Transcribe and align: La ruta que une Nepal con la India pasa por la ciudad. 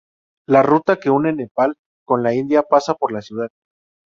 La 0.55 0.63
ruta 0.63 0.95
que 0.99 1.11
une 1.11 1.31
Nepal 1.33 1.75
con 2.07 2.23
la 2.23 2.33
India 2.33 2.63
pasa 2.63 2.95
por 2.95 3.11
la 3.11 3.21
ciudad. 3.21 3.49